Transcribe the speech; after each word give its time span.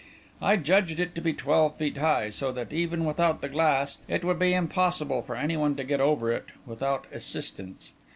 I 0.41 0.57
judged 0.57 0.99
it 0.99 1.13
to 1.13 1.21
be 1.21 1.31
twelve 1.31 1.77
feet 1.77 1.97
high, 1.97 2.31
so 2.31 2.51
that, 2.53 2.73
even 2.73 3.05
without 3.05 3.41
the 3.43 3.49
glass, 3.49 3.99
it 4.07 4.23
would 4.23 4.39
be 4.39 4.51
impossible 4.51 5.21
for 5.21 5.35
anyone 5.35 5.75
to 5.75 5.83
get 5.83 6.01
over 6.01 6.31
it 6.31 6.45
without 6.65 7.05
assistance. 7.13 7.91